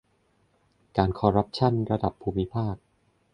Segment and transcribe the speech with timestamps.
[0.97, 2.75] การคอร์รัปชั่นระดับภูมิภาค